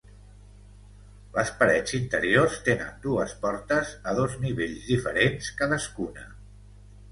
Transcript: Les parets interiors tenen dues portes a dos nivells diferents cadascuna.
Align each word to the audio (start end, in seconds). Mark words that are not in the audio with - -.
Les 1.35 1.51
parets 1.59 1.93
interiors 1.97 2.57
tenen 2.69 2.97
dues 3.05 3.37
portes 3.45 3.93
a 4.13 4.17
dos 4.23 4.35
nivells 4.49 4.83
diferents 4.91 5.55
cadascuna. 5.63 6.29